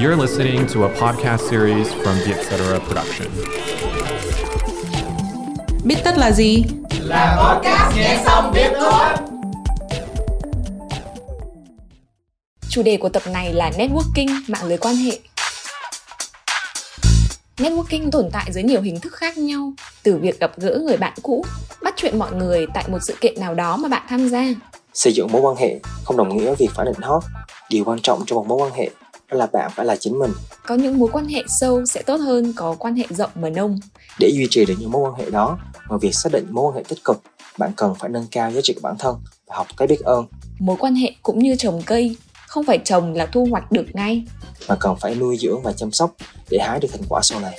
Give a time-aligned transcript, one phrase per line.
[0.00, 2.80] You're listening to a podcast series from the Etc.
[2.86, 3.28] Production.
[5.84, 6.64] Biết tất là gì?
[7.00, 9.08] Là podcast nghe xong biết thôi.
[12.68, 15.18] Chủ đề của tập này là networking, mạng lưới quan hệ.
[17.56, 19.72] Networking tồn tại dưới nhiều hình thức khác nhau,
[20.02, 21.44] từ việc gặp gỡ người bạn cũ,
[21.82, 24.44] bắt chuyện mọi người tại một sự kiện nào đó mà bạn tham gia.
[24.94, 27.22] Xây dựng mối quan hệ không đồng nghĩa việc phải định hót.
[27.70, 28.90] Điều quan trọng trong một mối quan hệ
[29.30, 30.32] đó là bạn phải là chính mình.
[30.66, 33.78] Có những mối quan hệ sâu sẽ tốt hơn có quan hệ rộng mà nông.
[34.18, 36.76] Để duy trì được những mối quan hệ đó, ngoài việc xác định mối quan
[36.76, 37.22] hệ tích cực,
[37.58, 40.26] bạn cần phải nâng cao giá trị của bản thân và học cái biết ơn.
[40.58, 44.24] Mối quan hệ cũng như trồng cây, không phải trồng là thu hoạch được ngay.
[44.68, 46.14] Mà cần phải nuôi dưỡng và chăm sóc
[46.50, 47.58] để hái được thành quả sau này.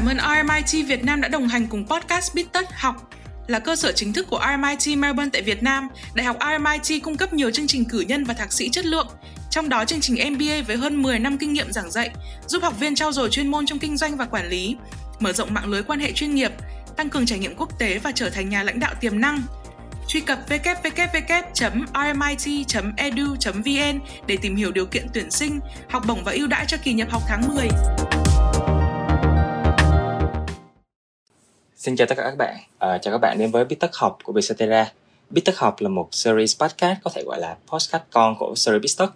[0.00, 3.10] Cảm ơn RMIT Việt Nam đã đồng hành cùng podcast Biết Học
[3.46, 5.88] là cơ sở chính thức của RMIT Melbourne tại Việt Nam.
[6.14, 9.08] Đại học RMIT cung cấp nhiều chương trình cử nhân và thạc sĩ chất lượng,
[9.50, 12.10] trong đó chương trình MBA với hơn 10 năm kinh nghiệm giảng dạy,
[12.46, 14.76] giúp học viên trau dồi chuyên môn trong kinh doanh và quản lý,
[15.18, 16.52] mở rộng mạng lưới quan hệ chuyên nghiệp,
[16.96, 19.42] tăng cường trải nghiệm quốc tế và trở thành nhà lãnh đạo tiềm năng.
[20.08, 21.60] Truy cập www.rmit.edu.vn
[24.26, 25.60] để tìm hiểu điều kiện tuyển sinh,
[25.90, 27.68] học bổng và ưu đãi cho kỳ nhập học tháng 10.
[31.80, 34.18] Xin chào tất cả các bạn, à, chào các bạn đến với Biết Tất Học
[34.24, 34.92] của Vietcetera.
[35.30, 38.82] Biết Tất Học là một series podcast có thể gọi là podcast con của series
[38.82, 39.10] Biết Tất.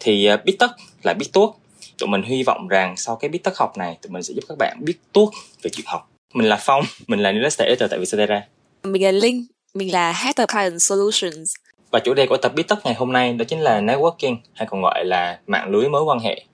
[0.00, 0.70] Thì uh, Biết Tất
[1.02, 1.50] là biết tuốt.
[1.98, 4.44] Tụi mình hy vọng rằng sau cái Biết Tất Học này, tụi mình sẽ giúp
[4.48, 5.28] các bạn biết tuốt
[5.62, 6.10] về chuyện học.
[6.34, 8.42] Mình là Phong, mình là University Editor tại Vietcetera.
[8.82, 11.54] Mình là Linh, mình là Head of Client Solutions.
[11.90, 14.68] Và chủ đề của tập Biết Tất ngày hôm nay đó chính là networking hay
[14.70, 16.44] còn gọi là mạng lưới mối quan hệ.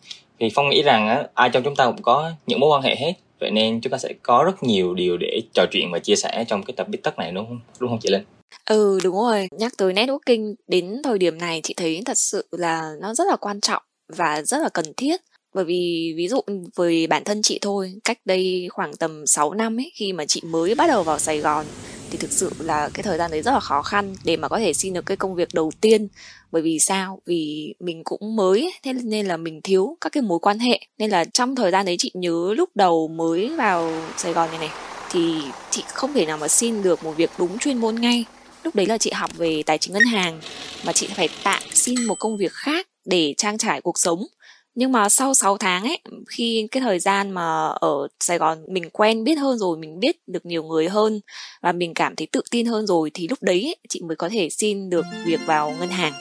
[0.40, 2.96] Thì Phong nghĩ rằng á, ai trong chúng ta cũng có những mối quan hệ
[2.96, 6.16] hết vậy nên chúng ta sẽ có rất nhiều điều để trò chuyện và chia
[6.16, 7.60] sẻ trong cái tập biết tất này, đúng không?
[7.80, 8.22] Đúng không chị linh?
[8.66, 9.48] Ừ đúng rồi.
[9.58, 13.36] Nhắc tới networking, đến thời điểm này chị thấy thật sự là nó rất là
[13.36, 13.82] quan trọng
[14.16, 15.20] và rất là cần thiết.
[15.54, 16.40] Bởi vì, ví dụ
[16.76, 20.42] với bản thân chị thôi, cách đây khoảng tầm 6 năm ấy, khi mà chị
[20.44, 21.66] mới bắt đầu vào Sài Gòn
[22.12, 24.58] thì thực sự là cái thời gian đấy rất là khó khăn để mà có
[24.58, 26.08] thể xin được cái công việc đầu tiên.
[26.50, 27.20] Bởi vì sao?
[27.26, 30.80] Vì mình cũng mới thế nên là mình thiếu các cái mối quan hệ.
[30.98, 34.58] Nên là trong thời gian đấy chị nhớ lúc đầu mới vào sài gòn này
[34.58, 34.70] này,
[35.10, 35.34] thì
[35.70, 38.24] chị không thể nào mà xin được một việc đúng chuyên môn ngay.
[38.64, 40.40] Lúc đấy là chị học về tài chính ngân hàng,
[40.84, 44.26] mà chị phải tạm xin một công việc khác để trang trải cuộc sống
[44.74, 48.90] nhưng mà sau 6 tháng ấy khi cái thời gian mà ở Sài Gòn mình
[48.90, 51.20] quen biết hơn rồi mình biết được nhiều người hơn
[51.62, 54.28] và mình cảm thấy tự tin hơn rồi thì lúc đấy ấy, chị mới có
[54.28, 56.12] thể xin được việc vào ngân hàng.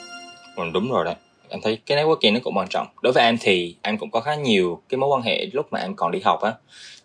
[0.56, 1.14] Ừ, đúng rồi đấy.
[1.48, 2.86] Em thấy cái networking nó cũng quan trọng.
[3.02, 5.80] Đối với em thì em cũng có khá nhiều cái mối quan hệ lúc mà
[5.80, 6.52] em còn đi học á.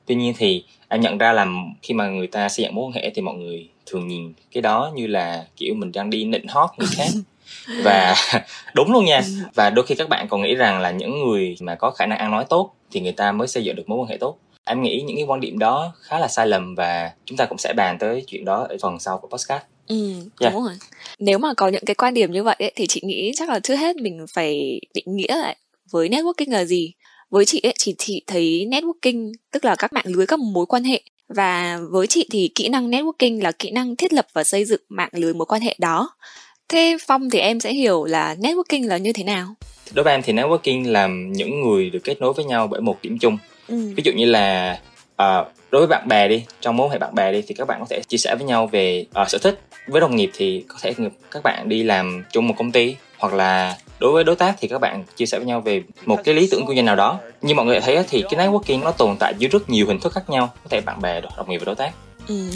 [0.06, 1.48] Tuy nhiên thì em nhận ra là
[1.82, 4.62] khi mà người ta xây dựng mối quan hệ thì mọi người thường nhìn cái
[4.62, 7.08] đó như là kiểu mình đang đi nịnh hót người khác
[7.84, 8.16] và
[8.74, 9.22] đúng luôn nha
[9.56, 12.18] và đôi khi các bạn còn nghĩ rằng là những người mà có khả năng
[12.18, 14.82] ăn nói tốt thì người ta mới xây dựng được mối quan hệ tốt em
[14.82, 17.74] nghĩ những cái quan điểm đó khá là sai lầm và chúng ta cũng sẽ
[17.74, 20.54] bàn tới chuyện đó ở phần sau của podcast Ừ, yeah.
[20.54, 20.74] đúng rồi.
[21.20, 23.60] Nếu mà có những cái quan điểm như vậy ấy, thì chị nghĩ chắc là
[23.60, 25.58] trước hết mình phải định nghĩa lại
[25.92, 26.94] với networking là gì.
[27.30, 30.84] Với chị ấy, chị, chị thấy networking tức là các mạng lưới các mối quan
[30.84, 31.02] hệ
[31.36, 34.82] và với chị thì kỹ năng networking là kỹ năng thiết lập và xây dựng
[34.90, 36.10] mạng lưới mối quan hệ đó.
[36.70, 39.48] Thế Phong thì em sẽ hiểu là networking là như thế nào?
[39.94, 42.98] Đối với em thì networking là những người được kết nối với nhau bởi một
[43.02, 43.38] điểm chung.
[43.68, 43.94] Ừ.
[43.96, 44.80] Ví dụ như là
[45.22, 47.80] uh, đối với bạn bè đi trong mối hệ bạn bè đi thì các bạn
[47.80, 50.76] có thể chia sẻ với nhau về uh, sở thích với đồng nghiệp thì có
[50.82, 50.94] thể
[51.32, 54.68] các bạn đi làm chung một công ty hoặc là đối với đối tác thì
[54.68, 57.20] các bạn chia sẻ với nhau về một cái lý tưởng kinh doanh nào đó
[57.42, 60.14] như mọi người thấy thì cái networking nó tồn tại dưới rất nhiều hình thức
[60.14, 61.92] khác nhau có thể bạn bè đồng nghiệp và đối tác
[62.28, 62.50] ừ.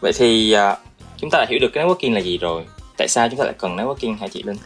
[0.00, 0.78] vậy thì uh,
[1.16, 2.64] chúng ta đã hiểu được cái networking là gì rồi
[3.00, 4.56] tại sao chúng ta lại cần networking hả chị linh?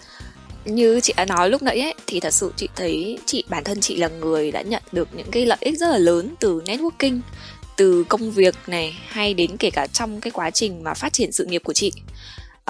[0.65, 3.81] Như chị đã nói lúc nãy ấy, thì thật sự chị thấy chị bản thân
[3.81, 7.21] chị là người đã nhận được những cái lợi ích rất là lớn từ networking
[7.77, 11.33] từ công việc này hay đến kể cả trong cái quá trình mà phát triển
[11.33, 11.93] sự nghiệp của chị.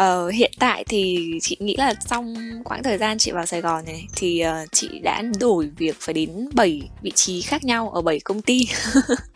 [0.00, 2.35] Uh, hiện tại thì chị nghĩ là trong
[2.65, 6.15] quãng thời gian chị vào Sài Gòn này thì uh, chị đã đổi việc phải
[6.15, 8.67] đến 7 vị trí khác nhau ở 7 công ty.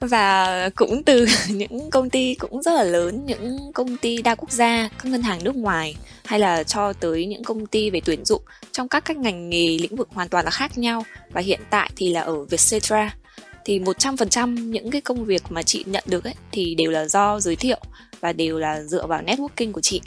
[0.00, 4.50] và cũng từ những công ty cũng rất là lớn, những công ty đa quốc
[4.50, 8.24] gia, các ngân hàng nước ngoài, hay là cho tới những công ty về tuyển
[8.24, 11.04] dụng, trong các các ngành nghề, lĩnh vực hoàn toàn là khác nhau.
[11.30, 13.14] Và hiện tại thì là ở Vietcetera.
[13.64, 17.40] Thì 100% những cái công việc mà chị nhận được ấy, thì đều là do
[17.40, 17.80] giới thiệu
[18.20, 20.00] và đều là dựa vào networking của chị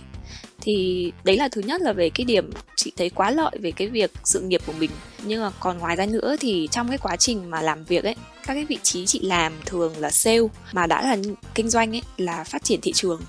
[0.62, 3.88] thì đấy là thứ nhất là về cái điểm chị thấy quá lợi về cái
[3.88, 4.92] việc sự nghiệp của mình.
[5.24, 8.16] Nhưng mà còn ngoài ra nữa thì trong cái quá trình mà làm việc ấy,
[8.46, 11.18] các cái vị trí chị làm thường là sale, mà đã là
[11.56, 13.22] kinh doanh ấy, là phát triển thị trường.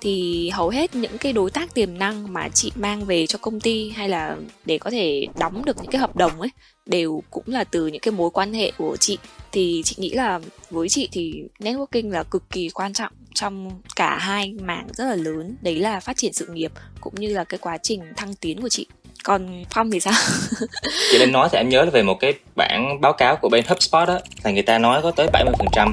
[0.00, 3.60] Thì hầu hết những cái đối tác tiềm năng mà chị mang về cho công
[3.60, 6.50] ty hay là để có thể đóng được những cái hợp đồng ấy,
[6.86, 9.18] đều cũng là từ những cái mối quan hệ của chị.
[9.52, 10.40] Thì chị nghĩ là
[10.70, 15.14] với chị thì networking là cực kỳ quan trọng trong cả hai mảng rất là
[15.14, 15.56] lớn.
[15.62, 18.68] Đấy là phát triển sự nghiệp cũng như là cái quá trình thăng tiến của
[18.68, 18.86] chị.
[19.24, 20.14] Còn phong thì sao?
[21.10, 24.08] Chị lên nói thì em nhớ về một cái bản báo cáo của bên HubSpot
[24.08, 25.92] đó là người ta nói có tới 70%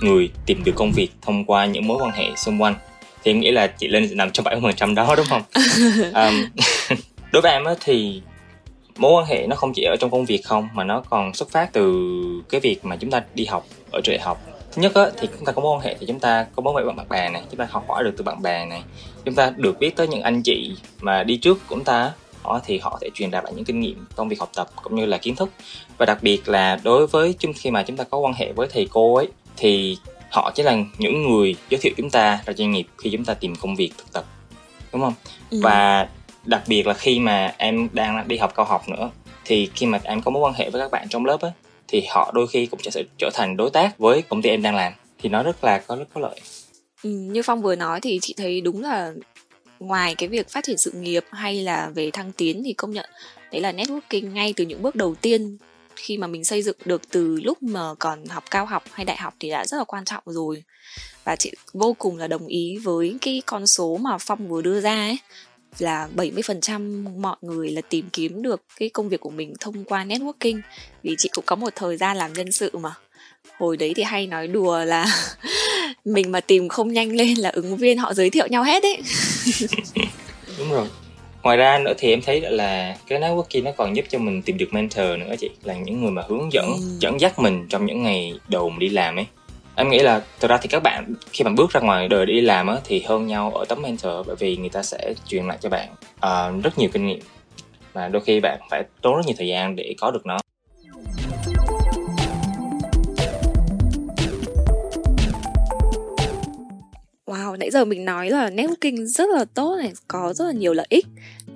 [0.00, 2.74] người tìm được công việc thông qua những mối quan hệ xung quanh.
[3.24, 5.42] Thì em nghĩ là chị lên nằm trong 70% đó đúng không?
[6.14, 6.44] Um,
[7.32, 8.22] đối với em á, thì
[8.96, 11.50] mối quan hệ nó không chỉ ở trong công việc không mà nó còn xuất
[11.50, 12.02] phát từ
[12.48, 15.28] cái việc mà chúng ta đi học ở trường đại học thứ nhất á, thì
[15.36, 17.30] chúng ta có mối quan hệ thì chúng ta có mối quan hệ bạn bè
[17.30, 18.82] này chúng ta học hỏi được từ bạn bè này
[19.24, 22.60] chúng ta được biết tới những anh chị mà đi trước của chúng ta họ
[22.64, 25.06] thì họ sẽ truyền đạt lại những kinh nghiệm trong việc học tập cũng như
[25.06, 25.50] là kiến thức
[25.98, 28.68] và đặc biệt là đối với chúng khi mà chúng ta có quan hệ với
[28.72, 29.98] thầy cô ấy thì
[30.30, 33.34] họ chỉ là những người giới thiệu chúng ta ra doanh nghiệp khi chúng ta
[33.34, 34.24] tìm công việc thực tập
[34.92, 35.14] đúng không
[35.50, 35.60] ừ.
[35.62, 36.08] và
[36.44, 39.10] đặc biệt là khi mà em đang đi học cao học nữa
[39.44, 41.50] thì khi mà em có mối quan hệ với các bạn trong lớp á
[41.92, 44.76] thì họ đôi khi cũng sẽ trở thành đối tác với công ty em đang
[44.76, 44.92] làm.
[45.18, 46.40] Thì nó rất là có rất có lợi.
[47.02, 49.12] Ừ, như phong vừa nói thì chị thấy đúng là
[49.80, 53.10] ngoài cái việc phát triển sự nghiệp hay là về thăng tiến thì công nhận
[53.52, 55.58] đấy là networking ngay từ những bước đầu tiên.
[55.96, 59.16] Khi mà mình xây dựng được từ lúc mà còn học cao học hay đại
[59.16, 60.62] học thì đã rất là quan trọng rồi.
[61.24, 64.80] Và chị vô cùng là đồng ý với cái con số mà Phong vừa đưa
[64.80, 65.18] ra ấy
[65.78, 70.04] là 70% mọi người là tìm kiếm được cái công việc của mình thông qua
[70.04, 70.60] networking.
[71.02, 72.94] Vì chị cũng có một thời gian làm nhân sự mà.
[73.58, 75.06] Hồi đấy thì hay nói đùa là
[76.04, 79.02] mình mà tìm không nhanh lên là ứng viên họ giới thiệu nhau hết ấy.
[80.58, 80.86] Đúng rồi.
[81.42, 84.58] Ngoài ra nữa thì em thấy là cái networking nó còn giúp cho mình tìm
[84.58, 86.98] được mentor nữa chị là những người mà hướng dẫn ừ.
[87.00, 89.26] dẫn dắt mình trong những ngày đầu mình đi làm ấy
[89.76, 92.40] em nghĩ là thực ra thì các bạn khi bạn bước ra ngoài đời đi
[92.40, 95.58] làm á thì hơn nhau ở tấm mentor bởi vì người ta sẽ truyền lại
[95.60, 97.20] cho bạn uh, rất nhiều kinh nghiệm
[97.94, 100.38] mà đôi khi bạn phải tốn rất nhiều thời gian để có được nó
[107.26, 110.72] Wow, nãy giờ mình nói là networking rất là tốt này, có rất là nhiều
[110.72, 111.06] lợi ích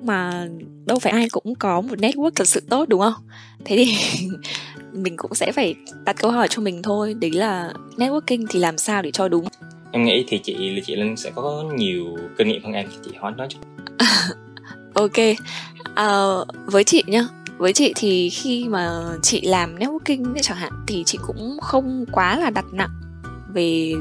[0.02, 0.48] mà
[0.86, 3.28] đâu phải ai cũng có một network thật sự tốt đúng không?
[3.64, 3.96] Thế thì
[4.96, 8.78] mình cũng sẽ phải đặt câu hỏi cho mình thôi, đấy là networking thì làm
[8.78, 9.46] sao để cho đúng?
[9.92, 13.32] Em nghĩ thì chị chị Linh sẽ có nhiều kinh nghiệm hơn em chị hỏi
[13.36, 13.58] nói chút.
[14.94, 15.18] ok,
[15.90, 17.28] uh, với chị nhá,
[17.58, 22.38] với chị thì khi mà chị làm networking chẳng hạn thì chị cũng không quá
[22.38, 22.90] là đặt nặng
[23.54, 23.92] về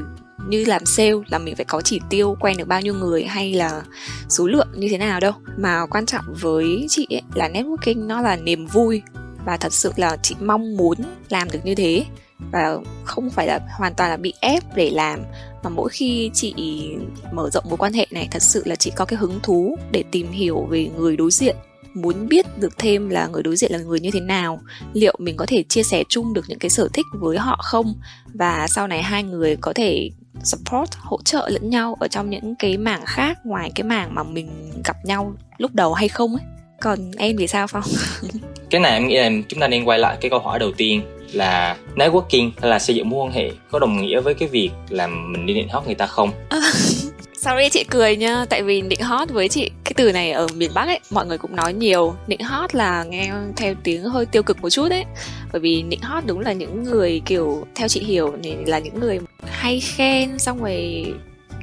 [0.48, 3.52] như làm sale là mình phải có chỉ tiêu quen được bao nhiêu người hay
[3.52, 3.82] là
[4.28, 5.32] số lượng như thế nào đâu.
[5.56, 9.02] Mà quan trọng với chị ấy là networking nó là niềm vui
[9.46, 10.98] và thật sự là chị mong muốn
[11.28, 12.04] làm được như thế.
[12.52, 15.20] Và không phải là hoàn toàn là bị ép để làm,
[15.62, 16.54] mà mỗi khi chị
[17.32, 20.04] mở rộng mối quan hệ này, thật sự là chị có cái hứng thú để
[20.10, 21.56] tìm hiểu về người đối diện,
[21.94, 24.60] muốn biết được thêm là người đối diện là người như thế nào,
[24.92, 27.94] liệu mình có thể chia sẻ chung được những cái sở thích với họ không,
[28.34, 30.10] và sau này hai người có thể
[30.44, 34.22] support, hỗ trợ lẫn nhau ở trong những cái mảng khác ngoài cái mảng mà
[34.22, 36.44] mình gặp nhau lúc đầu hay không ấy
[36.80, 37.84] còn em thì sao phong?
[38.70, 41.02] Cái này em nghĩ là chúng ta nên quay lại cái câu hỏi đầu tiên
[41.32, 44.70] là networking hay là xây dựng mối quan hệ có đồng nghĩa với cái việc
[44.88, 46.30] là mình đi định hot người ta không?
[47.36, 48.44] Sorry chị cười nha.
[48.48, 51.38] Tại vì định hot với chị cái từ này ở miền bắc ấy mọi người
[51.38, 52.14] cũng nói nhiều.
[52.26, 55.04] Định hot là nghe theo tiếng hơi tiêu cực một chút đấy
[55.52, 59.00] bởi vì định hot đúng là những người kiểu theo chị hiểu thì là những
[59.00, 61.04] người hay khen xong rồi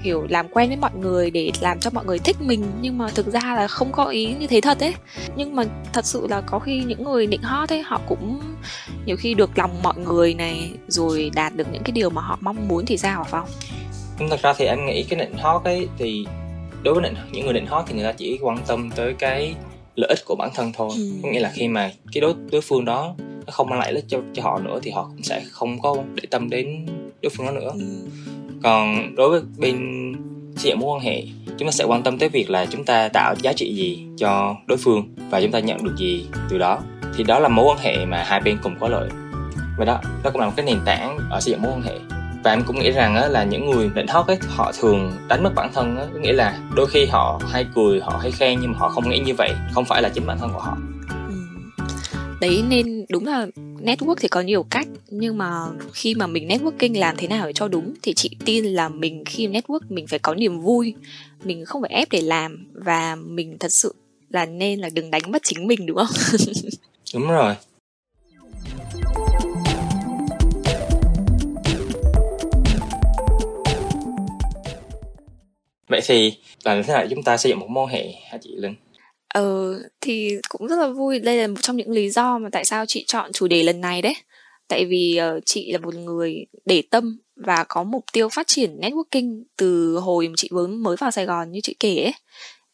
[0.04, 3.10] kiểu làm quen với mọi người để làm cho mọi người thích mình nhưng mà
[3.16, 4.94] thực ra là không có ý như thế thật ấy
[5.36, 8.40] nhưng mà thật sự là có khi những người định hot ấy họ cũng
[9.06, 12.38] nhiều khi được lòng mọi người này rồi đạt được những cái điều mà họ
[12.42, 13.48] mong muốn thì sao hả phong
[14.20, 16.26] nhưng thật ra thì em nghĩ cái định hot ấy thì
[16.84, 19.56] đối với định, những người định hot thì người ta chỉ quan tâm tới cái
[19.96, 21.12] lợi ích của bản thân thôi ừ.
[21.24, 24.02] có nghĩa là khi mà cái đối đối phương đó nó không mang lại lợi
[24.02, 26.86] ích cho cho họ nữa thì họ cũng sẽ không có để tâm đến
[27.22, 28.08] đối phương đó nữa ừ
[28.64, 29.78] còn đối với bên
[30.56, 31.24] xây dựng mối quan hệ
[31.58, 34.56] chúng ta sẽ quan tâm tới việc là chúng ta tạo giá trị gì cho
[34.68, 36.80] đối phương và chúng ta nhận được gì từ đó.
[37.16, 39.10] Thì đó là mối quan hệ mà hai bên cùng có lợi.
[39.78, 41.96] Và đó đó cũng là một cái nền tảng ở xây dựng mối quan hệ.
[42.44, 45.44] Và em cũng nghĩ rằng á, là những người định hót ấy họ thường đánh
[45.44, 46.06] mất bản thân á.
[46.22, 49.20] Nghĩa là đôi khi họ hay cười họ hay khen nhưng mà họ không nghĩ
[49.20, 50.78] như vậy không phải là chính bản thân của họ
[52.44, 53.48] đấy nên đúng là
[53.84, 57.54] network thì có nhiều cách, nhưng mà khi mà mình networking làm thế nào để
[57.54, 60.94] cho đúng thì chị tin là mình khi network mình phải có niềm vui,
[61.44, 63.96] mình không phải ép để làm và mình thật sự
[64.30, 66.16] là nên là đừng đánh mất chính mình, đúng không?
[67.14, 67.56] Đúng rồi.
[75.88, 77.08] Vậy thì làm thế nào?
[77.10, 78.76] Chúng ta xây dựng một mối hệ hả chị linh?
[79.34, 81.20] Ờ thì cũng rất là vui.
[81.20, 83.82] Đây là một trong những lý do mà tại sao chị chọn chủ đề lần
[83.82, 84.16] này đấy.
[84.68, 88.80] Tại vì uh, chị là một người để tâm và có mục tiêu phát triển
[88.80, 92.14] networking từ hồi mà chị mới mới vào Sài Gòn như chị kể ấy.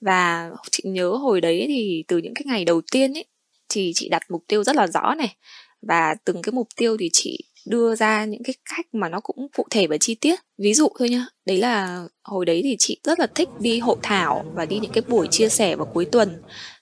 [0.02, 3.26] Và chị nhớ hồi đấy thì từ những cái ngày đầu tiên ấy
[3.70, 5.36] thì chị đặt mục tiêu rất là rõ này
[5.82, 9.48] và từng cái mục tiêu thì chị đưa ra những cái cách mà nó cũng
[9.56, 10.40] cụ thể và chi tiết.
[10.58, 13.98] Ví dụ thôi nhá đấy là hồi đấy thì chị rất là thích đi hội
[14.04, 16.38] thảo và đi những cái buổi chia sẻ vào cuối tuần.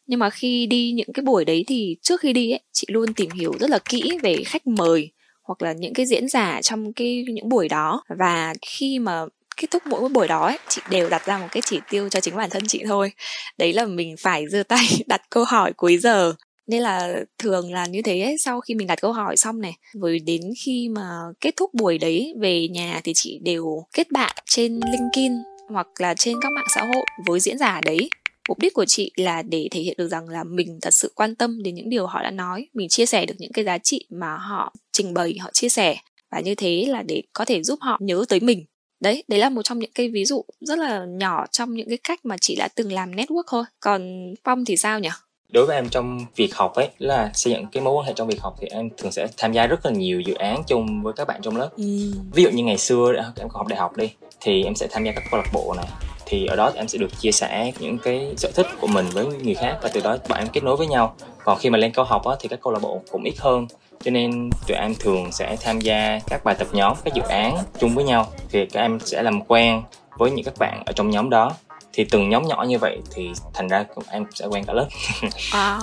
[0.08, 3.14] Nhưng mà khi đi những cái buổi đấy thì trước khi đi ấy chị luôn
[3.14, 5.12] tìm hiểu rất là kỹ về khách mời
[5.44, 8.04] hoặc là những cái diễn giả trong cái những buổi đó.
[8.20, 9.26] Và khi mà
[9.58, 12.20] kết thúc mỗi buổi đó ấy, chị đều đặt ra một cái chỉ tiêu cho
[12.20, 13.12] chính bản thân chị thôi.
[13.58, 16.34] Đấy là mình phải giơ tay đặt câu hỏi cuối giờ
[16.68, 19.74] nên là thường là như thế ấy, sau khi mình đặt câu hỏi xong này
[19.94, 21.10] rồi đến khi mà
[21.42, 25.32] kết thúc buổi đấy về nhà thì chị đều kết bạn trên linkedin
[25.70, 28.10] hoặc là trên các mạng xã hội với diễn giả đấy.
[28.50, 31.36] Mục đích của chị là để thể hiện được rằng là mình thật sự quan
[31.36, 34.06] tâm đến những điều họ đã nói mình chia sẻ được những cái giá trị
[34.10, 35.98] mà họ trình bày họ chia sẻ.
[36.32, 38.66] Và như thế là để có thể giúp họ nhớ tới mình.
[39.00, 41.98] Đấy đấy là một trong những cái ví dụ rất là nhỏ trong những cái
[42.04, 43.64] cách mà chị đã từng làm network thôi.
[43.80, 45.10] Còn phong thì sao nhỉ?
[45.50, 48.28] Đối với em trong việc học ấy là xây dựng cái mối quan hệ trong
[48.28, 51.14] việc học thì em thường sẽ tham gia rất là nhiều dự án chung với
[51.14, 51.70] các bạn trong lớp.
[51.78, 52.12] Ừ.
[52.34, 54.12] ví dụ như ngày xưa em còn học đại học đi
[54.42, 55.86] thì em sẽ tham gia các câu lạc bộ này.
[56.26, 59.26] Thì ở đó em sẽ được chia sẻ những cái sở thích của mình với
[59.26, 61.16] người khác và từ đó bạn em kết nối với nhau.
[61.44, 63.68] Còn khi mà lên cao học á, thì các câu lạc bộ cũng ít hơn.
[64.04, 67.58] Cho nên tụi em thường sẽ tham gia các bài tập nhóm các dự án
[67.80, 68.28] chung với nhau.
[68.50, 69.82] Thì các em sẽ làm quen
[70.18, 71.52] với những các bạn ở trong nhóm đó
[71.98, 74.88] thì từng nhóm nhỏ như vậy thì thành ra em sẽ quen cả lớp.
[75.52, 75.80] À.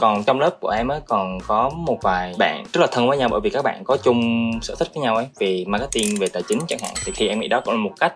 [0.00, 3.18] còn trong lớp của em á còn có một vài bạn rất là thân với
[3.18, 6.28] nhau bởi vì các bạn có chung sở thích với nhau ấy về marketing về
[6.28, 8.14] tài chính chẳng hạn thì khi em nghĩ đó cũng là một cách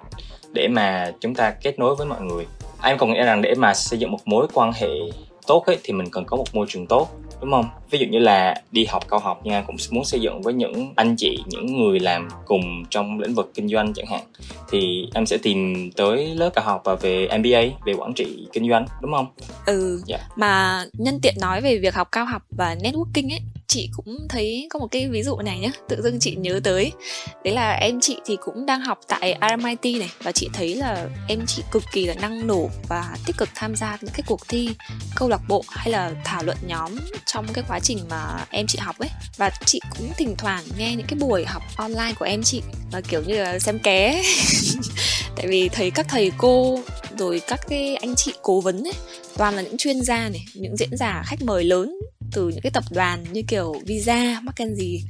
[0.53, 2.47] để mà chúng ta kết nối với mọi người.
[2.83, 4.89] Em còn nghĩ rằng để mà xây dựng một mối quan hệ
[5.47, 7.09] tốt ấy thì mình cần có một môi trường tốt
[7.41, 10.43] đúng không ví dụ như là đi học cao học nha cũng muốn xây dựng
[10.43, 14.23] với những anh chị những người làm cùng trong lĩnh vực kinh doanh chẳng hạn
[14.71, 18.71] thì em sẽ tìm tới lớp cao học và về MBA về quản trị kinh
[18.71, 19.27] doanh đúng không
[19.67, 20.21] ừ yeah.
[20.21, 20.29] Dạ.
[20.37, 24.67] mà nhân tiện nói về việc học cao học và networking ấy chị cũng thấy
[24.71, 26.93] có một cái ví dụ này nhá, tự dưng chị nhớ tới.
[27.45, 31.09] Đấy là em chị thì cũng đang học tại RMIT này, và chị thấy là
[31.29, 34.49] em chị cực kỳ là năng nổ và tích cực tham gia những cái cuộc
[34.49, 34.69] thi
[35.17, 36.97] câu lạc bộ hay là thảo luận nhóm
[37.27, 39.11] trong cái quá trình mà em chị học ấy.
[39.37, 43.01] Và chị cũng thỉnh thoảng nghe những cái buổi học online của em chị và
[43.01, 44.23] kiểu như là xem ké
[45.37, 46.81] tại vì thấy các thầy cô
[47.19, 48.95] rồi các cái anh chị cố vấn ấy,
[49.37, 51.99] toàn là những chuyên gia này, những diễn giả khách mời lớn
[52.33, 55.03] từ những cái tập đoàn như kiểu Visa, McKinsey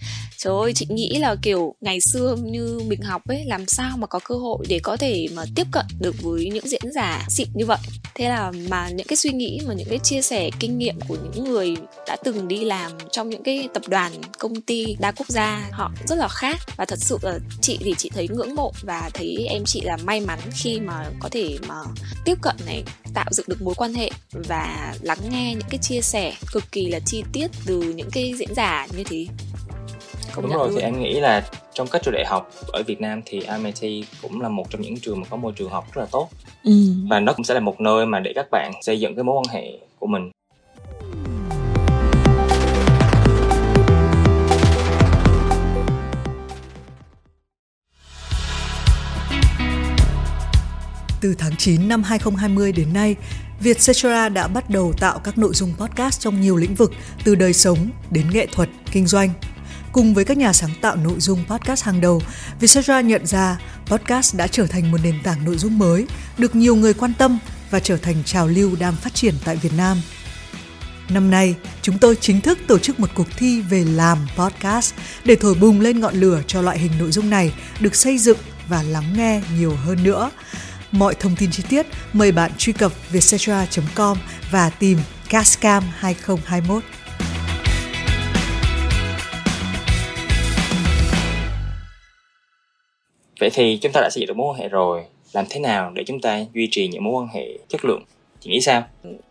[0.46, 4.06] Trời ơi, chị nghĩ là kiểu ngày xưa như mình học ấy Làm sao mà
[4.06, 7.48] có cơ hội để có thể mà tiếp cận được với những diễn giả xịn
[7.54, 7.78] như vậy?
[8.14, 11.16] Thế là mà những cái suy nghĩ mà những cái chia sẻ kinh nghiệm của
[11.22, 11.76] những người
[12.06, 15.92] đã từng đi làm trong những cái tập đoàn, công ty đa quốc gia Họ
[16.06, 16.56] rất là khác.
[16.76, 19.96] Và thật sự là chị thì chị thấy ngưỡng mộ và thấy em chị là
[20.04, 21.74] may mắn khi mà có thể mà
[22.24, 22.82] tiếp cận này
[23.14, 26.86] tạo dựng được mối quan hệ và lắng nghe những cái chia sẻ cực kỳ
[26.86, 29.26] là chi tiết từ những cái diễn giả như thế
[30.36, 30.76] Công đúng rồi luôn.
[30.76, 34.40] thì em nghĩ là trong các trường đại học ở Việt Nam thì MIT cũng
[34.40, 36.28] là một trong những trường mà có môi trường học rất là tốt
[36.64, 36.72] ừ.
[37.10, 39.36] và nó cũng sẽ là một nơi mà để các bạn xây dựng cái mối
[39.36, 40.30] quan hệ của mình
[51.20, 53.16] Từ tháng 9 năm 2020 đến nay,
[53.60, 56.92] Vietcetera đã bắt đầu tạo các nội dung podcast trong nhiều lĩnh vực
[57.24, 57.78] từ đời sống
[58.10, 59.30] đến nghệ thuật, kinh doanh.
[59.96, 62.22] Cùng với các nhà sáng tạo nội dung podcast hàng đầu,
[62.60, 66.06] Vietcetera nhận ra podcast đã trở thành một nền tảng nội dung mới,
[66.38, 67.38] được nhiều người quan tâm
[67.70, 70.00] và trở thành trào lưu đang phát triển tại Việt Nam.
[71.08, 75.36] Năm nay, chúng tôi chính thức tổ chức một cuộc thi về làm podcast để
[75.36, 78.38] thổi bùng lên ngọn lửa cho loại hình nội dung này được xây dựng
[78.68, 80.30] và lắng nghe nhiều hơn nữa.
[80.92, 84.18] Mọi thông tin chi tiết mời bạn truy cập vietcetera.com
[84.50, 84.98] và tìm
[85.28, 86.82] Cascam 2021.
[93.40, 95.04] Vậy thì chúng ta đã xây dựng được mối quan hệ rồi.
[95.32, 98.02] Làm thế nào để chúng ta duy trì những mối quan hệ chất lượng?
[98.46, 98.84] chị nghĩ sao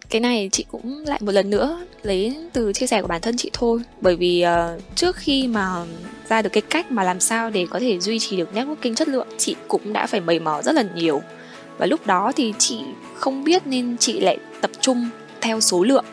[0.09, 3.37] cái này chị cũng lại một lần nữa lấy từ chia sẻ của bản thân
[3.37, 5.85] chị thôi bởi vì uh, trước khi mà
[6.29, 9.07] ra được cái cách mà làm sao để có thể duy trì được networking chất
[9.07, 11.21] lượng chị cũng đã phải mầy mò rất là nhiều
[11.77, 12.79] và lúc đó thì chị
[13.15, 15.09] không biết nên chị lại tập trung
[15.41, 16.05] theo số lượng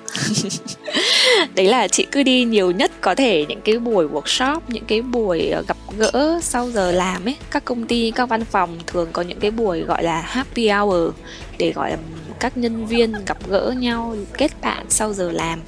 [1.54, 5.02] đấy là chị cứ đi nhiều nhất có thể những cái buổi workshop, những cái
[5.02, 9.08] buổi ờ, gặp gỡ sau giờ làm ấy, các công ty, các văn phòng thường
[9.12, 11.10] có những cái buổi gọi là happy hour
[11.58, 11.96] để, gọi là,
[12.40, 15.60] các nhân viên gặp gỡ nhau, kết bạn sau giờ làm.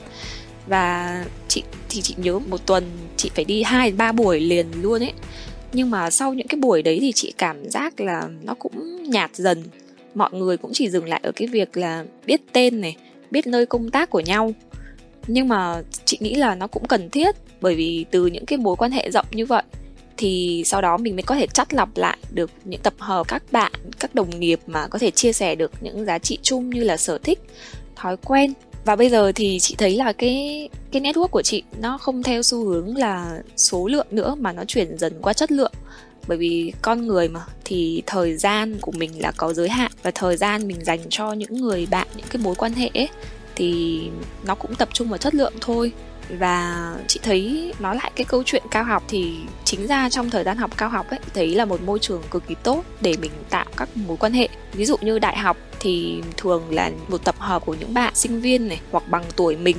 [0.66, 2.84] Và chị, thì chị nhớ một tuần
[3.16, 5.12] chị phải đi hai, ba buổi liền luôn ấy.
[5.72, 9.30] Nhưng mà sau những cái buổi đấy thì chị cảm giác là nó cũng nhạt
[9.34, 9.62] dần.
[10.14, 12.96] Mọi người cũng chỉ dừng lại ở cái việc là biết tên này,
[13.30, 14.52] biết nơi công tác của nhau
[15.26, 18.76] nhưng mà chị nghĩ là nó cũng cần thiết bởi vì từ những cái mối
[18.76, 19.62] quan hệ rộng như vậy
[20.16, 23.42] thì sau đó mình mới có thể chắt lọc lại được những tập hợp các
[23.52, 26.84] bạn các đồng nghiệp mà có thể chia sẻ được những giá trị chung như
[26.84, 27.40] là sở thích
[27.96, 28.52] thói quen.
[28.84, 32.42] Và bây giờ thì chị thấy là cái cái network của chị nó không theo
[32.42, 35.72] xu hướng là số lượng nữa mà nó chuyển dần qua chất lượng.
[36.26, 40.10] Bởi vì con người mà thì thời gian của mình là có giới hạn và
[40.10, 43.08] thời gian mình dành cho những người bạn những cái mối quan hệ ấy,
[43.56, 44.02] thì
[44.44, 45.92] nó cũng tập trung vào chất lượng thôi.
[46.28, 49.34] Và chị thấy nói lại cái câu chuyện cao học thì
[49.64, 52.46] chính ra trong thời gian học cao học ấy, thấy là một môi trường cực
[52.46, 54.48] kỳ tốt để mình tạo các mối quan hệ.
[54.72, 58.40] Ví dụ như đại học thì thường là một tập hợp của những bạn sinh
[58.40, 59.76] viên này, hoặc bằng tuổi mình.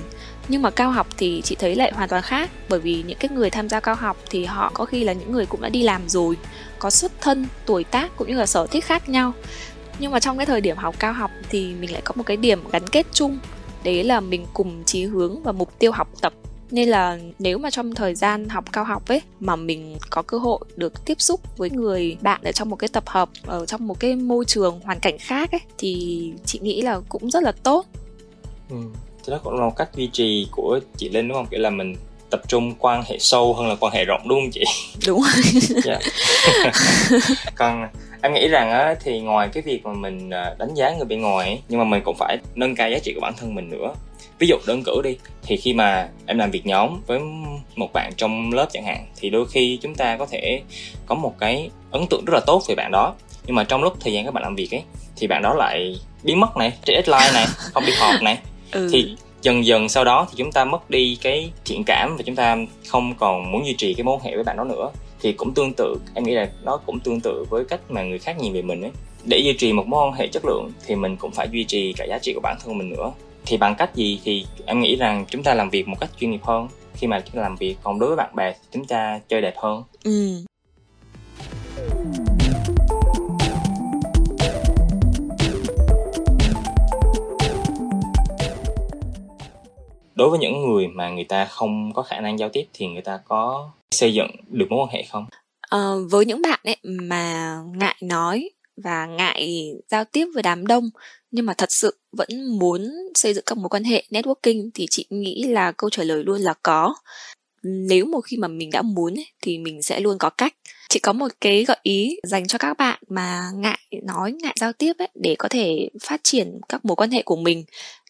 [0.48, 3.30] Nhưng mà cao học thì chị thấy lại hoàn toàn khác, bởi vì những cái
[3.30, 5.84] người tham gia cao học thì họ có khi là những người cũng đã đi
[5.84, 6.38] làm rồi,
[6.80, 9.34] có xuất thân, tuổi tác cũng như là sở thích khác nhau.
[10.00, 12.38] Nhưng mà trong cái thời điểm học cao học thì mình lại có một cái
[12.38, 13.40] điểm gắn kết chung
[13.86, 16.34] đấy là mình cùng chí hướng và mục tiêu học tập.
[16.72, 20.38] Nên là nếu mà trong thời gian học cao học ấy mà mình có cơ
[20.38, 23.88] hội được tiếp xúc với người bạn ở trong một cái tập hợp ở trong
[23.88, 27.52] một cái môi trường hoàn cảnh khác ấy thì chị nghĩ là cũng rất là
[27.52, 27.86] tốt.
[28.70, 28.76] Ừ.
[29.26, 31.48] thì đó cũng là một cách duy trì của chị linh đúng không?
[31.52, 31.96] Kiểu là mình
[32.30, 34.64] tập trung quan hệ sâu hơn là quan hệ rộng đúng không chị?
[35.08, 35.62] Đúng rồi.
[35.86, 36.02] Yeah.
[37.56, 37.88] còn
[38.26, 41.22] em nghĩ rằng á thì ngoài cái việc mà mình à, đánh giá người bên
[41.22, 43.70] ngoài ấy, nhưng mà mình cũng phải nâng cao giá trị của bản thân mình
[43.70, 43.94] nữa.
[44.40, 47.20] Ví dụ đơn cử đi thì khi mà em làm việc nhóm với
[47.76, 50.62] một bạn trong lớp chẳng hạn thì đôi khi chúng ta có thể
[51.06, 53.14] có một cái ấn tượng rất là tốt về bạn đó.
[53.46, 54.84] Nhưng mà trong lúc thời gian các bạn làm việc ấy
[55.18, 58.38] thì bạn đó lại biến mất này trên deadline này không đi họp này.
[58.72, 58.90] Ừ.
[58.92, 62.36] thì dần dần sau đó thì chúng ta mất đi cái thiện cảm và chúng
[62.36, 65.54] ta không còn muốn duy trì cái mối hệ với bạn đó nữa thì cũng
[65.54, 68.54] tương tự, em nghĩ là nó cũng tương tự với cách mà người khác nhìn
[68.54, 68.92] về mình ấy.
[69.24, 71.94] Để duy trì một mối quan hệ chất lượng thì mình cũng phải duy trì
[71.94, 73.12] cả giá trị của bản thân mình nữa.
[73.46, 76.32] Thì bằng cách gì thì em nghĩ rằng chúng ta làm việc một cách chuyên
[76.32, 76.68] nghiệp hơn?
[76.94, 79.42] Khi mà chúng ta làm việc còn đối với bạn bè thì chúng ta chơi
[79.42, 79.84] đẹp hơn.
[80.04, 80.46] Ừ.
[90.16, 93.02] đối với những người mà người ta không có khả năng giao tiếp thì người
[93.02, 95.26] ta có xây dựng được mối quan hệ không?
[95.70, 100.90] À, với những bạn ấy mà ngại nói và ngại giao tiếp với đám đông
[101.32, 105.06] nhưng mà thật sự vẫn muốn xây dựng các mối quan hệ networking thì chị
[105.10, 106.96] nghĩ là câu trả lời luôn là có.
[107.64, 110.56] Nếu một khi mà mình đã muốn ấy, thì mình sẽ luôn có cách
[110.90, 114.74] chị có một cái gợi ý dành cho các bạn mà ngại nói, ngại giao
[114.74, 117.64] tiếp ấy, để có thể phát triển các mối quan hệ của mình.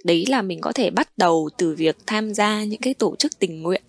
[0.03, 3.39] Đấy là mình có thể bắt đầu từ việc tham gia những cái tổ chức
[3.39, 3.81] tình nguyện.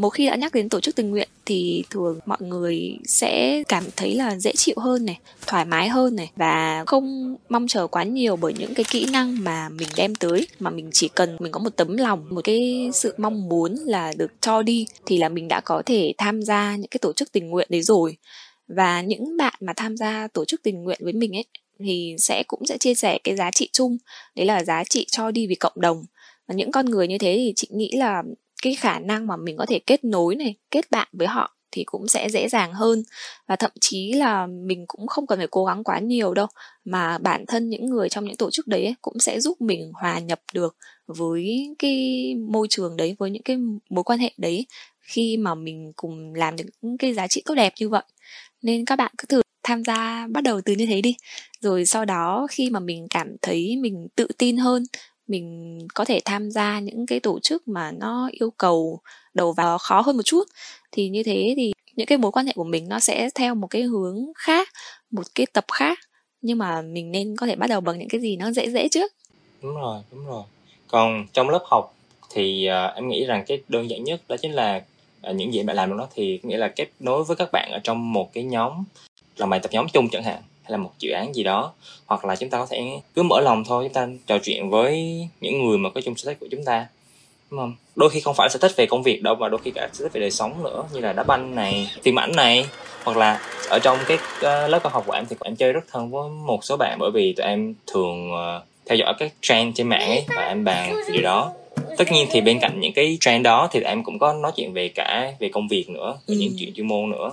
[0.00, 3.84] Một khi đã nhắc đến tổ chức tình nguyện thì thường mọi người sẽ cảm
[3.96, 8.02] thấy là dễ chịu hơn này, thoải mái hơn này và không mong chờ quá
[8.02, 10.46] nhiều bởi những cái kỹ năng mà mình đem tới.
[10.60, 14.12] Mà mình chỉ cần mình có một tấm lòng, một cái sự mong muốn là
[14.16, 17.32] được cho đi thì là mình đã có thể tham gia những cái tổ chức
[17.32, 18.16] tình nguyện đấy rồi
[18.76, 21.44] và những bạn mà tham gia tổ chức tình nguyện với mình ấy
[21.78, 23.96] thì sẽ cũng sẽ chia sẻ cái giá trị chung.
[24.36, 26.04] Đấy là giá trị cho đi vì cộng đồng.
[26.48, 28.22] Và những con người như thế thì chị nghĩ là
[28.62, 31.84] cái khả năng mà mình có thể kết nối này kết bạn với họ thì
[31.84, 33.02] cũng sẽ dễ dàng hơn.
[33.48, 36.46] Và thậm chí là mình cũng không cần phải cố gắng quá nhiều đâu
[36.84, 39.92] mà bản thân những người trong những tổ chức đấy ấy, cũng sẽ giúp mình
[39.94, 43.56] hòa nhập được với cái môi trường đấy với những cái
[43.90, 44.66] mối quan hệ đấy
[45.10, 48.02] khi mà mình cùng làm được những cái giá trị tốt đẹp như vậy.
[48.62, 51.16] Nên các bạn cứ thử tham gia bắt đầu từ như thế đi.
[51.60, 54.84] Rồi sau đó khi mà mình cảm thấy mình tự tin hơn
[55.30, 59.00] mình có thể tham gia những cái tổ chức mà nó yêu cầu
[59.34, 60.44] đầu vào khó hơn một chút
[60.92, 63.66] thì như thế thì những cái mối quan hệ của mình nó sẽ theo một
[63.66, 64.68] cái hướng khác
[65.10, 65.98] một cái tập khác.
[66.42, 68.88] Nhưng mà mình nên có thể bắt đầu bằng những cái gì nó dễ dễ
[68.88, 69.12] trước.
[69.62, 70.42] Đúng rồi đúng rồi.
[70.88, 71.94] Còn trong lớp học
[72.30, 74.82] thì uh, em nghĩ rằng cái đơn giản nhất đó chính là
[75.22, 77.78] À, những gì bạn làm đó thì nghĩa là kết nối với các bạn ở
[77.84, 78.84] trong một cái nhóm
[79.36, 81.72] làm bài tập nhóm chung chẳng hạn hay là một dự án gì đó.
[82.06, 85.18] Hoặc là chúng ta có thể cứ mở lòng thôi chúng ta trò chuyện với
[85.40, 86.86] những người mà có chung sở thích của chúng ta
[87.50, 87.74] đúng không?
[87.96, 90.04] Đôi khi không phải sở thích về công việc đâu mà đôi khi cả sở
[90.04, 92.66] thích về đời sống nữa như là đá banh này phim ảnh này.
[93.04, 95.84] Hoặc là ở trong cái uh, lớp cao học của em thì em chơi rất
[95.90, 99.76] thân với một số bạn bởi vì tụi em thường uh, theo dõi các trend
[99.76, 101.52] trên mạng ấy và em bàn về điều đó
[101.96, 104.72] tất nhiên thì bên cạnh những cái trend đó thì em cũng có nói chuyện
[104.72, 106.38] về cả về công việc nữa về ừ.
[106.38, 107.32] những chuyện chuyên môn nữa.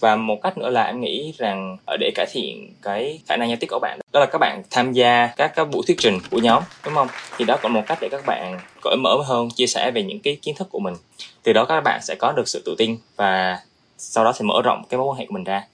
[0.00, 3.48] Và một cách nữa là em nghĩ rằng ở để cải thiện cái khả năng
[3.48, 6.18] giao tiếp của bạn đó là các bạn tham gia các các buổi thuyết trình
[6.30, 7.08] của nhóm đúng không?
[7.38, 10.20] Thì đó còn một cách để các bạn cởi mở hơn chia sẻ về những
[10.20, 10.94] cái kiến thức của mình.
[11.42, 13.60] Từ đó các bạn sẽ có được sự tự tin và
[13.98, 15.66] sau đó thì mở rộng cái mối quan hệ của mình ra.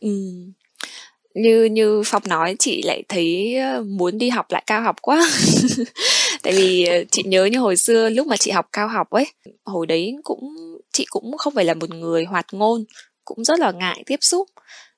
[0.00, 0.32] Ừ
[1.36, 5.30] như như phong nói, chị lại thấy ờ, muốn đi học lại cao học quá.
[6.42, 9.26] Tại vì ờ, chị nhớ như hồi xưa lúc mà chị học cao học ấy,
[9.64, 10.40] hồi đấy cũng,
[10.92, 12.84] chị cũng không phải là một người hoạt ngôn,
[13.24, 14.48] cũng rất là ngại tiếp xúc.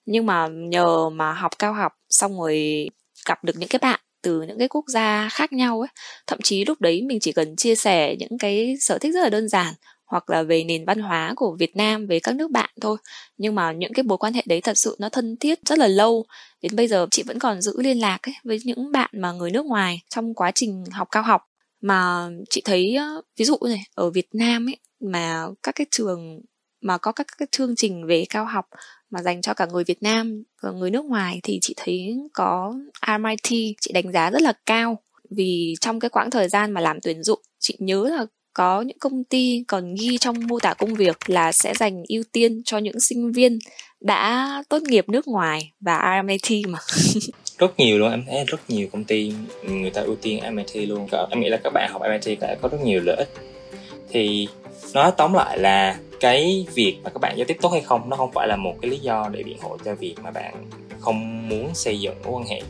[0.06, 2.88] Nhưng mà nhờ mà học cao học, xong rồi
[3.28, 5.88] gặp được những cái bạn từ những cái quốc gia khác nhau ấy,
[6.26, 9.28] thậm chí lúc đấy mình chỉ cần chia sẻ những cái sở thích rất là
[9.28, 9.74] đơn giản
[10.08, 12.96] hoặc là về nền văn hóa của Việt Nam, về các nước bạn thôi.
[13.36, 15.86] Nhưng mà những cái mối quan hệ đấy thật sự nó thân thiết rất là
[15.86, 16.24] lâu.
[16.62, 19.50] Đến bây giờ chị vẫn còn giữ liên lạc ấy với những bạn mà người
[19.50, 21.42] nước ngoài trong quá trình học cao học.
[21.80, 22.96] Mà chị thấy
[23.36, 26.40] ví dụ này, ở Việt Nam ấy, mà các cái trường,
[26.80, 28.64] mà có các cái chương trình về cao học
[29.10, 32.74] mà dành cho cả người Việt Nam và người nước ngoài thì chị thấy có
[33.20, 35.02] MIT chị đánh giá rất là cao.
[35.30, 38.26] Vì trong cái quãng thời gian mà làm tuyển dụng, chị nhớ là
[38.58, 42.22] có những công ty còn ghi trong mô tả công việc là sẽ dành ưu
[42.32, 43.58] tiên cho những sinh viên
[44.00, 46.78] đã tốt nghiệp nước ngoài và RMIT mà.
[47.58, 51.08] Rất nhiều luôn em thấy rất nhiều công ty người ta ưu tiên MIT luôn.
[51.30, 53.28] Em nghĩ là các bạn học MIT đã có rất nhiều lợi ích.
[54.10, 54.48] Thì
[54.94, 58.16] nói tóm lại là cái việc mà các bạn giao tiếp tốt hay không nó
[58.16, 61.48] không phải là một cái lý do để biện hộ cho việc mà bạn không
[61.48, 62.62] muốn xây dựng mối quan hệ.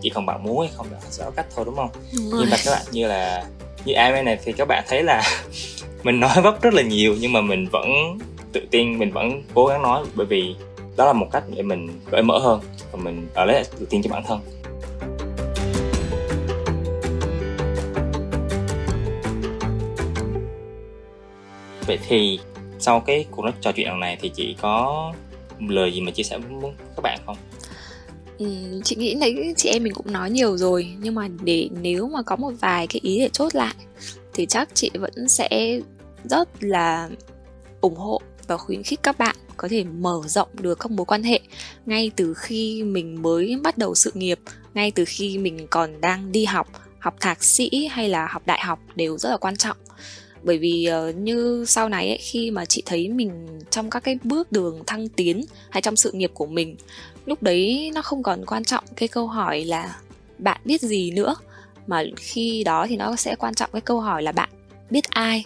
[0.00, 1.90] Chỉ còn bạn muốn hay không là sẽ có cách thôi đúng không?
[2.16, 3.44] Đúng nhưng mà các bạn như là
[3.84, 5.22] như em này thì các bạn thấy là
[6.02, 8.18] mình nói vấp rất là nhiều, nhưng mà mình vẫn
[8.52, 10.56] tự tin, mình vẫn cố gắng nói, bởi vì
[10.96, 12.60] đó là một cách để mình cởi mở hơn
[12.92, 14.40] và mình ở lấy tự tin cho bản thân.
[21.86, 22.38] Vậy thì
[22.78, 25.12] sau cái cuộc nói trò chuyện lần này thì chị có
[25.68, 27.36] lời gì mà chia sẻ với các bạn không?
[28.38, 28.46] Ừ,
[28.84, 32.22] chị nghĩ đấy chị em mình cũng nói nhiều rồi nhưng mà để nếu mà
[32.22, 33.74] có một vài cái ý để chốt lại
[34.32, 35.80] thì chắc chị vẫn sẽ
[36.24, 37.08] rất là
[37.80, 41.22] ủng hộ và khuyến khích các bạn có thể mở rộng được các mối quan
[41.22, 41.40] hệ
[41.86, 44.38] ngay từ khi mình mới bắt đầu sự nghiệp
[44.74, 46.68] ngay từ khi mình còn đang đi học
[47.04, 49.76] học thạc sĩ hay là học đại học đều rất là quan trọng.
[50.42, 54.18] Bởi vì uh, như sau này ấy, khi mà chị thấy mình trong các cái
[54.24, 56.76] bước đường thăng tiến hay trong sự nghiệp của mình
[57.26, 59.96] lúc đấy nó không còn quan trọng cái câu hỏi là
[60.38, 61.34] bạn biết gì nữa,
[61.86, 64.48] mà khi đó thì nó sẽ quan trọng cái câu hỏi là bạn
[64.90, 65.44] biết ai.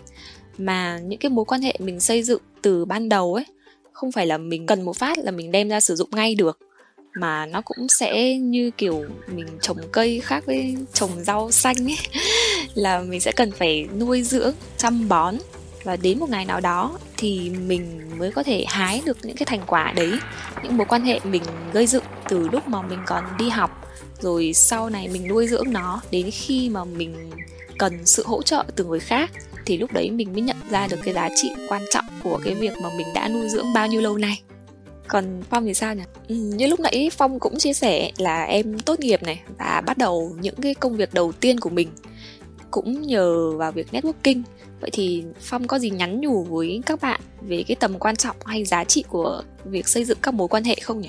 [0.59, 3.45] Mà những cái mối quan hệ mình xây dựng từ ban đầu ấy,
[3.93, 6.59] không phải là mình cần một phát là mình đem ra sử dụng ngay được,
[7.15, 11.99] mà nó cũng sẽ như kiểu mình trồng cây khác với trồng rau xanh ấy.
[12.75, 15.35] Là mình sẽ cần phải nuôi dưỡng, chăm bón
[15.89, 19.47] và đến một ngày nào đó thì mình mới có thể hái được những cái
[19.47, 20.13] thành quả đấy
[20.63, 23.89] những mối quan hệ mình gây dựng từ lúc mà mình còn đi học
[24.21, 27.31] rồi sau này mình nuôi dưỡng nó đến khi mà mình
[27.79, 29.31] cần sự hỗ trợ từ người khác
[29.67, 32.55] thì lúc đấy mình mới nhận ra được cái giá trị quan trọng của cái
[32.55, 34.43] việc mà mình đã nuôi dưỡng bao nhiêu lâu nay.
[35.09, 36.03] Còn phong thì sao nhỉ?
[36.29, 39.99] Ừ, như lúc nãy phong cũng chia sẻ là em tốt nghiệp này và bắt
[39.99, 41.89] đầu những cái công việc đầu tiên của mình
[42.71, 44.43] cũng nhờ vào việc networking
[44.81, 48.37] vậy thì phong có gì nhắn nhủ với các bạn về cái tầm quan trọng
[48.45, 51.09] hay giá trị của việc xây dựng các mối quan hệ không nhỉ?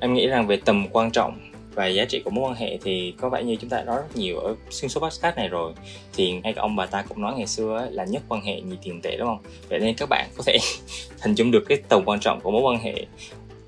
[0.00, 1.40] Em nghĩ rằng về tầm quan trọng
[1.74, 3.96] và giá trị của mối quan hệ thì có vẻ như chúng ta đã nói
[3.96, 5.72] rất nhiều ở xuyên số podcast này rồi.
[6.14, 8.76] Thì ngay cả ông bà ta cũng nói ngày xưa là nhất quan hệ nhì
[8.82, 9.42] tiền tệ, đúng không?
[9.68, 10.58] Vậy nên các bạn có thể
[11.20, 13.06] hình dung được cái tầm quan trọng của mối quan hệ.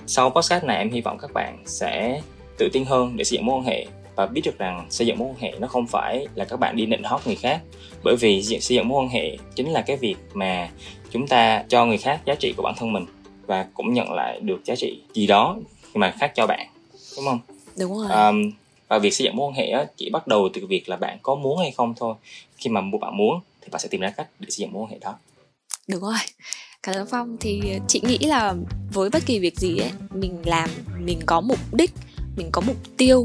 [0.07, 2.23] Sau podcast này, em hy vọng các bạn sẽ
[2.59, 3.87] tự tin hơn để xây dựng mối quan hệ
[4.19, 6.77] và biết được rằng xây dựng mối quan hệ nó không phải là các bạn
[6.77, 7.61] đi nịnh hót người khác.
[8.03, 10.71] Bởi vì xây dựng mối quan hệ chính là cái việc mà
[11.11, 13.07] chúng ta cho người khác giá trị của bản thân mình
[13.47, 15.57] và cũng nhận lại được giá trị gì đó
[15.95, 16.69] mà khác cho bạn
[17.17, 17.41] đúng không?
[17.79, 18.11] Đúng rồi.
[18.11, 18.51] Um,
[18.89, 21.35] và việc xây dựng mối quan hệ chỉ bắt đầu từ việc là bạn có
[21.35, 22.15] muốn hay không thôi.
[22.57, 24.91] Khi mà bạn muốn thì bạn sẽ tìm ra cách để xây dựng mối quan
[24.91, 25.15] hệ đó.
[25.89, 26.19] Đúng rồi.
[26.83, 27.37] Cảm ơn phong.
[27.41, 28.55] Thì chị nghĩ là
[28.93, 31.91] với bất kỳ việc gì ấy mình làm mình có mục đích
[32.37, 33.25] mình có mục tiêu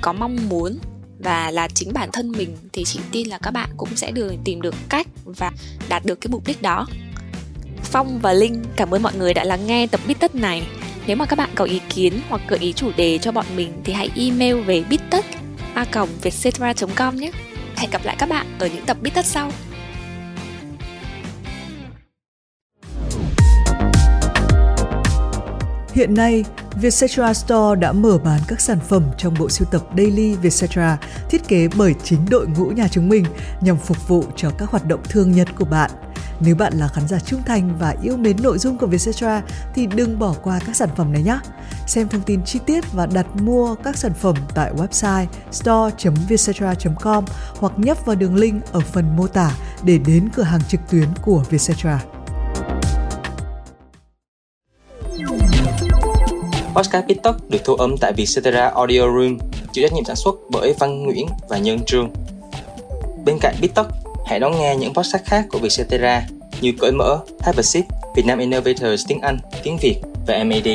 [0.00, 0.78] có mong muốn
[1.18, 4.34] và là chính bản thân mình, thì chị tin là các bạn cũng sẽ được
[4.44, 5.52] tìm được cách và
[5.88, 6.86] đạt được cái mục đích đó
[7.84, 10.62] phong và linh, cảm ơn mọi người đã lắng nghe tập bít tất này
[11.06, 13.72] Nếu mà các bạn có ý kiến hoặc gợi ý chủ đề cho bọn mình
[13.84, 15.24] thì hãy email về bittất
[15.74, 15.84] a
[16.94, 17.30] com nhé.
[17.76, 19.50] Hẹn gặp lại các bạn ở những tập Bittất sau.
[25.92, 30.34] Hiện nay, Vietcetera Store đã mở bán các sản phẩm trong bộ sưu tập Daily
[30.34, 30.98] Vietcetera
[31.30, 33.24] thiết kế bởi chính đội ngũ nhà chúng mình
[33.60, 35.90] nhằm phục vụ cho các hoạt động thường nhật của bạn.
[36.40, 39.42] Nếu bạn là khán giả trung thành và yêu mến nội dung của Vietcetera
[39.74, 41.38] thì đừng bỏ qua các sản phẩm này nhé.
[41.86, 47.24] Xem thông tin chi tiết và đặt mua các sản phẩm tại website store.vietcetera.com
[47.58, 49.52] hoặc nhấp vào đường link ở phần mô tả
[49.82, 52.00] để đến cửa hàng trực tuyến của Vietcetera.
[56.74, 59.38] Podcast Pitok được thu âm tại Vietcetera Audio Room,
[59.72, 62.10] chịu trách nhiệm sản xuất bởi Văn Nguyễn và Nhân Trương.
[63.24, 63.86] Bên cạnh Pitok,
[64.26, 66.26] hãy đón nghe những podcast khác của Vietcetera
[66.60, 67.84] như Cởi Mở, Have a Sip,
[68.16, 70.68] Vietnam Innovators tiếng Anh, tiếng Việt và MAD.